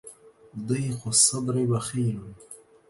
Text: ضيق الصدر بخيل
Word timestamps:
ضيق 0.65 1.07
الصدر 1.07 1.63
بخيل 1.65 2.21